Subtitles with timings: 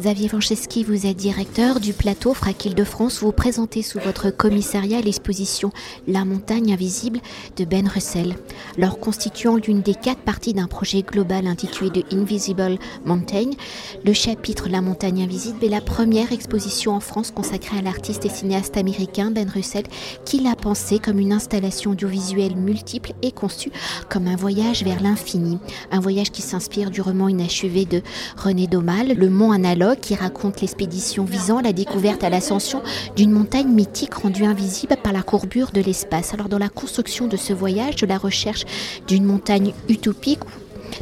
[0.00, 3.20] Xavier Franceschi, vous êtes directeur du plateau Frac de France.
[3.20, 5.72] Vous présentez sous votre commissariat l'exposition
[6.08, 7.20] La montagne invisible
[7.58, 8.34] de Ben Russell.
[8.78, 13.50] Alors, constituant l'une des quatre parties d'un projet global intitulé The Invisible Mountain,
[14.02, 18.30] le chapitre La montagne invisible est la première exposition en France consacrée à l'artiste et
[18.30, 19.84] cinéaste américain Ben Russell,
[20.24, 23.70] qui l'a pensé comme une installation audiovisuelle multiple et conçue
[24.08, 25.58] comme un voyage vers l'infini.
[25.92, 28.00] Un voyage qui s'inspire du roman inachevé de
[28.38, 32.82] René Daumal, Le Mont Analogue qui raconte l'expédition visant la découverte à l'ascension
[33.16, 36.34] d'une montagne mythique rendue invisible par la courbure de l'espace.
[36.34, 38.64] Alors dans la construction de ce voyage, de la recherche
[39.06, 40.40] d'une montagne utopique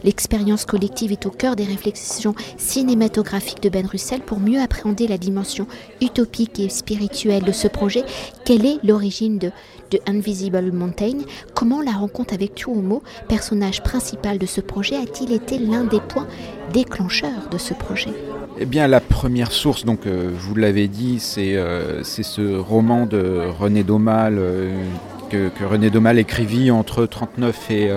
[0.05, 5.19] L'expérience collective est au cœur des réflexions cinématographiques de Ben Russell pour mieux appréhender la
[5.19, 5.67] dimension
[6.01, 8.05] utopique et spirituelle de ce projet.
[8.45, 9.51] Quelle est l'origine de,
[9.91, 11.19] The Invisible Mountain?
[11.55, 16.29] Comment la rencontre avec Tuomo, personnage principal de ce projet, a-t-il été l'un des points
[16.73, 18.13] déclencheurs de ce projet?
[18.61, 23.43] Eh bien, la première source, donc euh, vous l'avez dit, c'est euh, ce roman de
[23.57, 24.83] René Daumal euh,
[25.31, 27.91] que, René Daumal écrivit entre 39 et,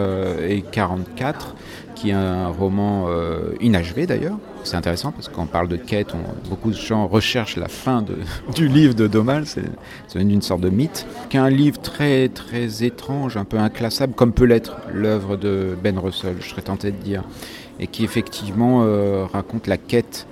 [0.49, 1.55] et 44
[1.95, 3.07] qui est un roman
[3.59, 4.37] inachevé d'ailleurs.
[4.63, 6.15] C'est intéressant parce qu'on parle de quête,
[6.49, 8.03] beaucoup de gens recherchent la fin
[8.55, 11.05] du livre de Domal, c'est une sorte de mythe.
[11.29, 15.77] Qui est un livre très très étrange, un peu inclassable, comme peut l'être l'œuvre de
[15.81, 17.23] Ben Russell, je serais tenté de dire,
[17.79, 18.83] et qui effectivement
[19.31, 20.25] raconte la quête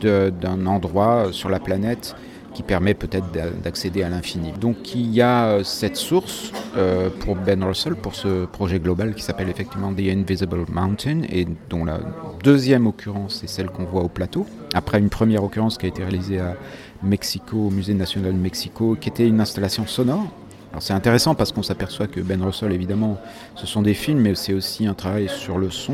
[0.00, 2.14] d'un endroit sur la planète
[2.52, 3.26] qui permet peut-être
[3.62, 4.52] d'accéder à l'infini.
[4.52, 9.14] Donc il y a euh, cette source euh, pour Ben Russell, pour ce projet global
[9.14, 12.00] qui s'appelle effectivement The Invisible Mountain, et dont la
[12.42, 16.02] deuxième occurrence est celle qu'on voit au plateau, après une première occurrence qui a été
[16.02, 16.56] réalisée à
[17.02, 20.26] Mexico, au Musée national de Mexico, qui était une installation sonore.
[20.70, 23.18] Alors c'est intéressant parce qu'on s'aperçoit que Ben Russell, évidemment,
[23.56, 25.92] ce sont des films, mais c'est aussi un travail sur le son,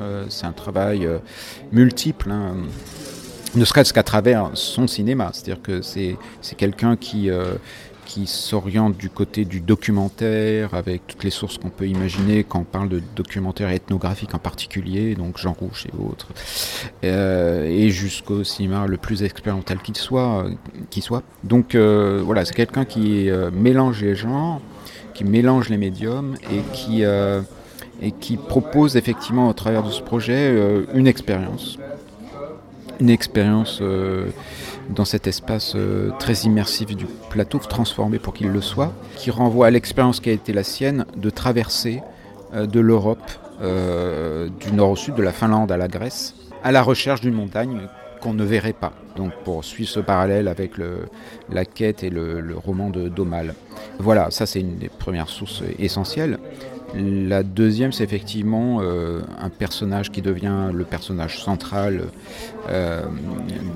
[0.00, 1.08] euh, c'est un travail
[1.72, 2.30] multiple.
[2.30, 2.56] Hein
[3.54, 5.30] ne serait-ce qu'à travers son cinéma.
[5.32, 6.16] C'est-à-dire que c'est
[6.56, 7.54] quelqu'un qui, euh,
[8.04, 12.64] qui s'oriente du côté du documentaire, avec toutes les sources qu'on peut imaginer quand on
[12.64, 16.28] parle de documentaire ethnographique en particulier, donc Jean Rouge et autres,
[17.04, 20.46] euh, et jusqu'au cinéma le plus expérimental qu'il soit,
[20.90, 21.22] qui soit.
[21.44, 24.60] Donc euh, voilà, c'est quelqu'un qui mélange les genres,
[25.14, 30.54] qui mélange les médiums et qui, et qui propose effectivement au travers de ce projet
[30.94, 31.78] une expérience
[33.00, 34.26] une expérience euh,
[34.90, 39.66] dans cet espace euh, très immersif du plateau, transformé pour qu'il le soit, qui renvoie
[39.66, 42.02] à l'expérience qui a été la sienne de traverser
[42.54, 43.30] euh, de l'Europe
[44.60, 47.88] du nord au sud, de la Finlande à la Grèce, à la recherche d'une montagne
[48.20, 48.92] qu'on ne verrait pas.
[49.16, 50.72] Donc pour suivre ce parallèle avec
[51.50, 53.54] la quête et le, roman de Domal.
[53.98, 56.38] Voilà, ça c'est une des premières sources essentielles.
[56.94, 62.04] La deuxième, c'est effectivement euh, un personnage qui devient le personnage central
[62.70, 63.02] euh,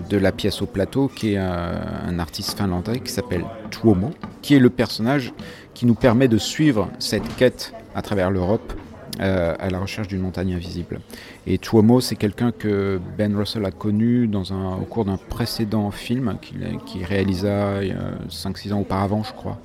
[0.09, 4.59] de la pièce au plateau, qui est un, artiste finlandais qui s'appelle Tuomo, qui est
[4.59, 5.35] le personnage
[5.75, 8.73] qui nous permet de suivre cette quête à travers l'Europe
[9.21, 11.01] euh, à la recherche d'une montagne invisible.
[11.47, 17.05] Et Tuomo, c'est quelqu'un que Ben Russell a connu au cours d'un précédent film qu'il
[17.05, 17.81] réalisa
[18.29, 19.59] 5-6 ans auparavant, je crois.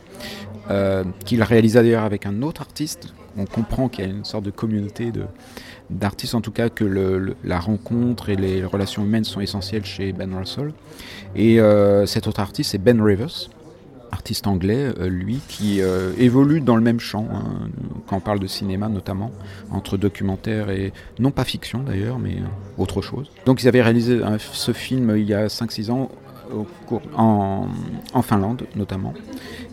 [1.26, 4.52] qu'il réalisa d'ailleurs avec un autre artiste on comprend qu'il y a une sorte de
[4.52, 5.12] communauté
[5.90, 10.34] d'artistes, en tout cas que la rencontre et les relations humaines sont essentielles chez Ben
[10.36, 10.74] Russell.
[11.36, 13.50] Et euh, cet autre artiste, c'est Ben Rivers,
[14.12, 17.70] artiste anglais, euh, lui, qui euh, évolue dans le même champ, hein,
[18.08, 19.32] quand on parle de cinéma notamment,
[19.72, 22.38] entre documentaire et, non pas fiction d'ailleurs, mais
[22.78, 23.32] autre chose.
[23.46, 26.10] Donc ils avaient réalisé ce film il y a 5-6 ans
[27.16, 27.68] en,
[28.22, 29.14] Finlande notamment,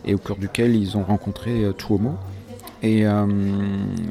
[0.04, 2.16] et au cours duquel ils ont rencontré Tuomo,
[2.84, 3.24] et euh,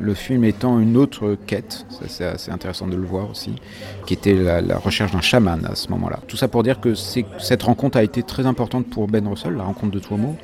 [0.02, 3.54] le film étant une autre quête, c'est assez intéressant de le voir aussi,
[4.08, 6.20] qui était la, recherche d'un chaman à ce moment-là.
[6.28, 9.64] Tout ça pour dire que cette rencontre a été très importante pour Ben Russell, la
[9.64, 10.36] rencontre de Tuomo,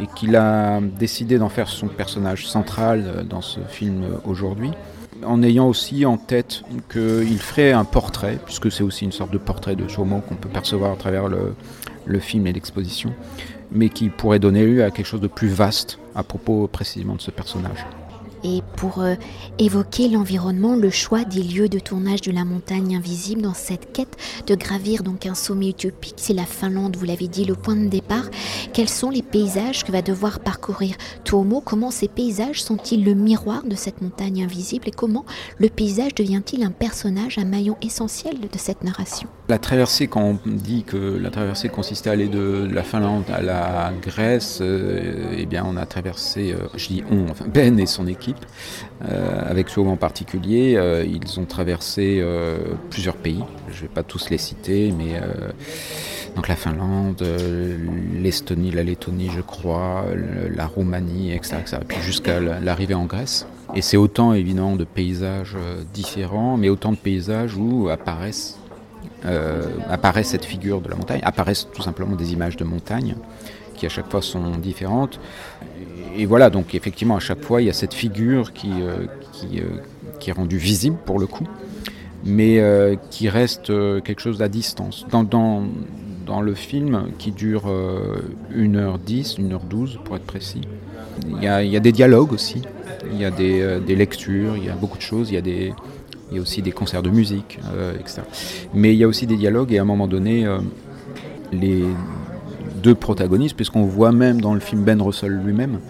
[0.00, 4.70] et qu'il a décidé d'en faire son personnage central euh, dans ce film aujourd'hui
[5.24, 9.38] en ayant aussi en tête qu'il ferait un portrait, puisque c'est aussi une sorte de
[9.38, 11.54] portrait de Tuomo qu'on peut percevoir à travers le,
[12.06, 13.12] le film et l'exposition,
[13.72, 17.20] mais qui pourrait donner lieu à quelque chose de plus vaste à propos précisément de
[17.20, 17.84] ce personnage.
[18.44, 19.14] Et pour euh,
[19.58, 24.16] évoquer l'environnement, le choix des lieux de tournage de la montagne invisible dans cette quête
[24.46, 27.88] de gravir donc un sommet utopique, c'est la Finlande, vous l'avez dit, le point de
[27.88, 28.24] départ.
[28.72, 30.94] Quels sont les paysages que va devoir parcourir
[31.24, 31.60] Tuomo?
[31.60, 34.88] Comment ces paysages sont-ils le miroir de cette montagne invisible?
[34.88, 35.24] Et comment
[35.58, 39.28] le paysage devient-il un personnage, un maillon essentiel de cette narration?
[39.48, 43.42] La traversée, quand on dit que la traversée consistait à aller de la Finlande à
[43.42, 48.06] la Grèce, euh, eh bien on a traversé, euh, je dis on, Ben et son
[48.06, 48.46] équipe équipe.
[49.48, 52.24] avec ce en particulier, ils ont traversé
[52.90, 53.42] plusieurs pays.
[53.70, 55.20] Je ne vais pas tous les citer, mais
[56.36, 57.24] donc la Finlande,
[58.20, 60.04] l'Estonie, la Lettonie, je crois,
[60.54, 61.56] la Roumanie, etc.
[61.60, 61.78] etc.
[61.86, 63.46] puis jusqu'à l'arrivée en Grèce.
[63.74, 65.56] Et c'est autant évidemment de paysages
[65.92, 68.58] différents, mais autant de paysages où apparaissent
[69.26, 73.16] euh, cette figure de la montagne, apparaissent tout simplement des images de montagne
[73.74, 75.20] qui à chaque fois sont différentes.
[76.16, 79.60] Et, voilà, donc effectivement à chaque fois il y a cette figure qui, euh, qui,
[79.60, 79.80] euh,
[80.20, 81.46] qui, est rendue visible pour le coup,
[82.24, 82.62] mais
[83.10, 83.66] qui reste
[84.02, 85.04] quelque chose à distance.
[85.10, 85.64] Dans, dans,
[86.24, 87.64] dans le film qui dure
[88.54, 90.62] 1h10, 1h12 pour être précis,
[91.28, 92.62] il y, a, il y a des dialogues aussi,
[93.12, 95.42] il y a des, des lectures, il y a beaucoup de choses, il y a
[95.42, 95.74] des,
[96.30, 98.22] il y a aussi des concerts de musique, euh, etc.
[98.72, 100.58] Mais il y a aussi des dialogues et à un moment donné, euh,
[101.52, 101.84] les
[102.84, 105.80] deux protagonistes, puisqu'on voit même dans le film Ben Russell lui-même,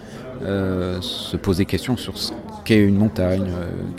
[0.43, 2.32] euh, se poser des questions sur ce
[2.64, 3.50] qu'est une montagne.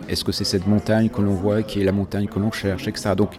[0.09, 2.87] Est-ce que c'est cette montagne que l'on voit qui est la montagne que l'on cherche,
[2.87, 3.11] etc.
[3.15, 3.31] Donc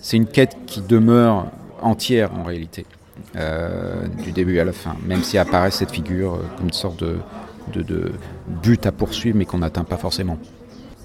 [0.00, 1.46] c'est une quête qui demeure
[1.82, 2.86] entière en réalité,
[4.24, 8.12] du début à la fin, même si apparaît cette figure comme une sorte de,
[8.62, 10.38] but à poursuivre mais qu'on n'atteint pas forcément.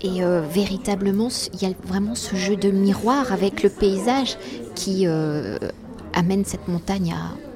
[0.01, 4.38] Et euh, véritablement, il y a vraiment ce jeu de miroir avec le paysage
[4.74, 5.57] qui euh,
[6.13, 7.49] amène cette montagne à,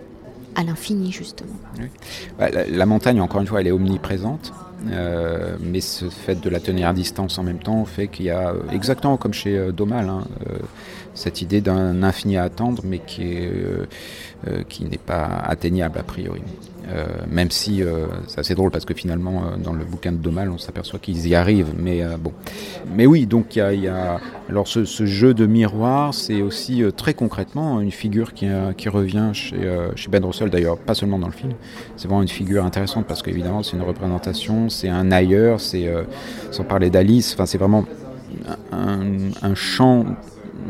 [0.55, 1.53] à l'infini, justement.
[2.37, 4.53] Bah, la, montagne, encore une fois, elle est omniprésente.
[4.91, 8.31] Euh, mais ce fait de la tenir à distance en même temps fait qu'il y
[8.31, 10.25] a, exactement comme chez Domal, hein,
[11.13, 13.49] cette idée d'un infini à attendre, mais qui, est,
[14.67, 16.41] qui n'est pas atteignable a priori.
[16.89, 20.17] Euh, même si euh, c'est assez drôle parce que finalement euh, dans le bouquin de
[20.17, 22.33] Domal on s'aperçoit qu'ils y arrivent mais bon
[22.93, 24.19] mais oui donc il y, a,
[24.49, 28.49] alors ce, jeu de miroir c'est aussi très concrètement une figure qui,
[28.89, 29.55] revient chez,
[29.95, 31.53] chez Ben Russell d'ailleurs pas seulement dans le film
[31.95, 35.89] c'est vraiment une figure intéressante parce qu'évidemment c'est une représentation c'est un ailleurs c'est
[36.51, 37.85] sans parler d'Alice enfin c'est vraiment
[38.73, 40.05] un, un champ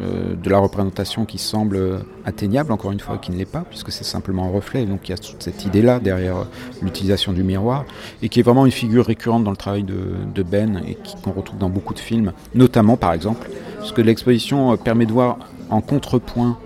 [0.01, 3.91] euh, de la représentation qui semble atteignable, encore une fois, qui ne l'est pas, puisque
[3.91, 4.85] c'est simplement un reflet.
[4.85, 6.45] Donc il y a toute cette idée-là derrière
[6.81, 7.85] l'utilisation du miroir,
[8.21, 11.59] et qui est vraiment une figure récurrente dans le travail de, Ben, et qu'on retrouve
[11.59, 15.37] dans beaucoup de films, notamment par exemple, parce que l'exposition euh, permet de voir
[15.69, 16.57] en contrepoint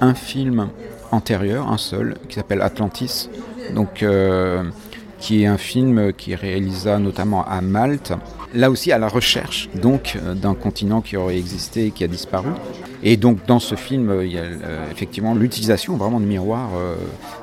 [0.00, 0.68] un film
[1.10, 3.28] antérieur, un seul, qui s'appelle Atlantis,
[3.72, 4.64] donc, euh,
[5.24, 8.12] qui est un film qui réalisa notamment à Malte,
[8.52, 12.08] là aussi à la recherche donc euh, d'un continent qui aurait existé et qui a
[12.08, 12.50] disparu.
[13.02, 16.72] Et donc dans ce film, euh, il y a euh, effectivement l'utilisation vraiment de miroirs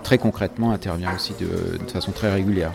[0.03, 2.71] très concrètement intervient aussi de, façon très régulière.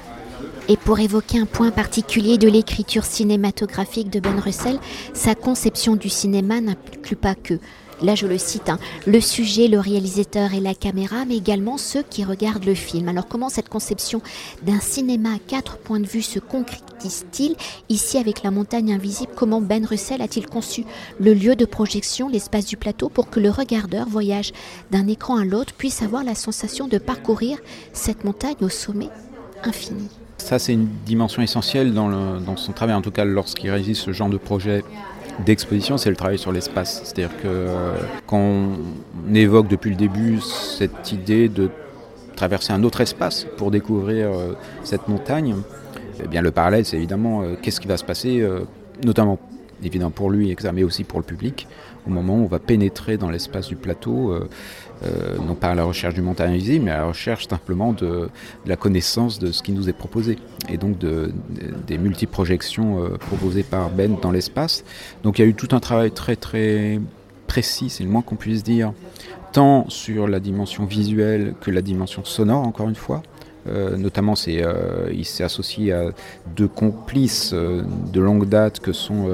[0.69, 4.81] Et pour évoquer un point particulier de l'écriture cinématographique de Ben Russell,
[5.14, 7.61] sa conception du cinéma n'inclut pas que
[8.02, 12.02] là je le cite, hein, le sujet, le réalisateur et la caméra, mais également ceux
[12.02, 13.08] qui regardent le film.
[13.08, 14.20] Alors comment cette conception
[14.62, 17.56] d'un cinéma à quatre points de vue se concrétise-t-il
[17.88, 19.32] ici avec la montagne invisible?
[19.34, 20.84] Comment Ben Russell a-t-il conçu
[21.20, 24.52] le lieu de projection, l'espace du plateau, pour que le regardeur voyage
[24.90, 27.58] d'un écran à l'autre, puisse avoir la sensation de parcourir
[27.93, 29.08] cette montagne au sommet
[29.62, 30.08] infini?
[30.38, 34.12] Ça, c'est une dimension essentielle dans, dans son travail, en tout cas lorsqu'il réalise ce
[34.12, 34.84] genre de projet
[35.44, 37.02] d'exposition, c'est le travail sur l'espace.
[37.04, 37.96] C'est-à-dire que euh,
[38.26, 41.70] quand on évoque depuis le début cette idée de
[42.34, 44.52] traverser un autre espace pour découvrir euh,
[44.84, 45.56] cette montagne,
[46.22, 48.46] eh bien le parallèle, c'est évidemment euh, qu'est-ce qui va se passer,
[49.04, 49.38] notamment
[49.82, 51.67] évidemment pour lui, mais aussi pour le public,
[52.06, 54.48] au moment où on va pénétrer dans l'espace du plateau, euh,
[55.05, 58.29] euh, non pas à la recherche du montagne invisible, mais à la recherche simplement de,
[58.65, 61.32] la connaissance de ce qui nous est proposé, et donc de,
[61.86, 64.84] des multiprojections euh, proposées par Ben dans l'espace.
[65.22, 67.00] Donc il y a eu tout un travail très très
[67.46, 68.93] précis, c'est le moins qu'on puisse dire,
[69.53, 73.22] tant sur la dimension visuelle que la dimension sonore, encore une fois.
[73.96, 74.63] Notamment, c'est,
[75.13, 76.11] il s'est associé à
[76.55, 79.29] deux complices de longue date que sont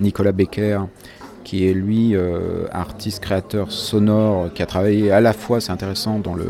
[0.00, 0.80] Nicolas Becker
[1.44, 6.18] qui est lui euh, artiste créateur sonore qui a travaillé à la fois c'est intéressant
[6.18, 6.46] dans le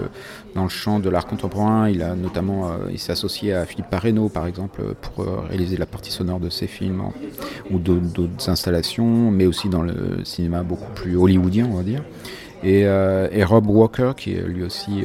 [0.54, 1.88] dans le champ de l'art contemporain.
[1.88, 5.76] Il a notamment euh, il s'est associé à Philippe Parreno par exemple pour euh, réaliser
[5.76, 7.02] la partie sonore de ses films
[7.70, 12.02] ou d'autres installations mais aussi dans le cinéma beaucoup plus hollywoodien on va dire.
[12.62, 12.86] Et
[13.44, 15.04] Rob Walker qui est lui aussi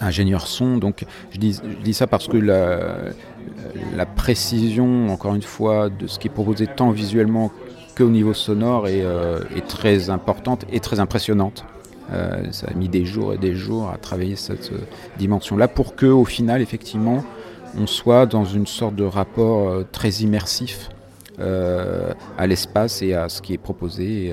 [0.00, 6.18] ingénieur son donc je dis, ça parce que la, précision encore une fois de ce
[6.18, 7.50] qui est proposé tant visuellement
[7.96, 11.64] qu'au niveau sonore est, euh, très importante et très impressionnante.
[12.12, 14.78] Euh, ça a mis des jours et des jours à travailler cette euh,
[15.18, 17.24] dimension-là pour que, au final, effectivement,
[17.78, 20.90] on soit dans une sorte de rapport très immersif
[22.38, 24.32] à l'espace et à ce qui est proposé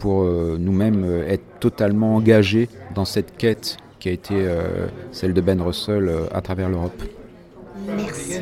[0.00, 4.46] pour nous-mêmes être totalement engagés dans cette quête qui a été
[5.12, 7.02] celle de Ben Russell à travers l'Europe.
[7.96, 8.34] Merci.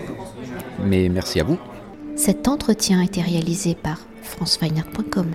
[0.84, 1.56] Mais merci à vous.
[2.16, 5.26] Cet entretien a été réalisé par franceweiner.com.